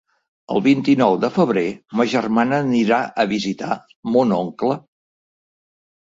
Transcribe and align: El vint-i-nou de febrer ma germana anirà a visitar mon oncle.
El 0.53 0.61
vint-i-nou 0.67 1.17
de 1.25 1.29
febrer 1.33 1.65
ma 1.99 2.05
germana 2.13 2.57
anirà 2.65 2.99
a 3.23 3.25
visitar 3.33 3.77
mon 4.17 4.33
oncle. 4.39 4.79